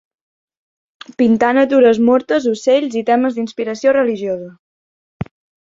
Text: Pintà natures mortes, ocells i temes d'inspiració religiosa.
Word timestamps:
Pintà 1.19 1.51
natures 1.57 2.01
mortes, 2.09 2.49
ocells 2.53 2.97
i 3.03 3.07
temes 3.13 3.37
d'inspiració 3.39 3.97
religiosa. 3.99 4.53